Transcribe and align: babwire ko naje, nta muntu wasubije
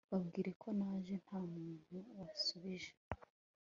babwire 0.11 0.51
ko 0.61 0.67
naje, 0.79 1.15
nta 1.25 1.39
muntu 1.55 1.95
wasubije 2.17 2.91